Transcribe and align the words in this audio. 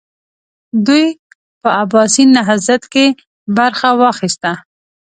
دوی 0.85 1.05
په 1.61 1.69
عباسي 1.81 2.23
نهضت 2.35 2.81
کې 2.93 3.05
برخه 3.57 3.89
واخیسته. 4.01 4.51